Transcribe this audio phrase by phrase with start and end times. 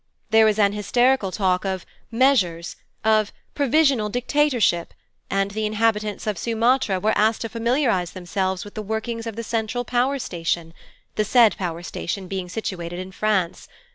[0.31, 4.95] There was an hysterical talk of 'measures,' of 'provisional dictatorship,'
[5.29, 9.43] and the inhabitants of Sumatra were asked to familiarize themselves with the workings of the
[9.43, 10.73] central power station,
[11.17, 13.67] the said power station being situated in France.